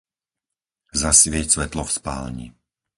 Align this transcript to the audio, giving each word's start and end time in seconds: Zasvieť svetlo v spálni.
Zasvieť 1.01 1.47
svetlo 1.61 1.83
v 1.85 1.91
spálni. 1.97 2.47